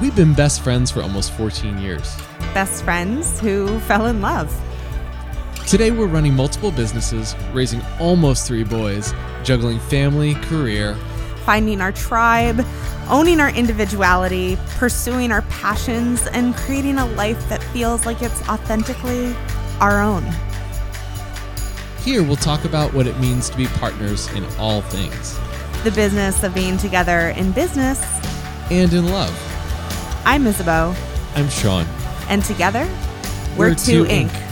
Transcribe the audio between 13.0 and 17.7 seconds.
owning our individuality, pursuing our passions, and creating a life that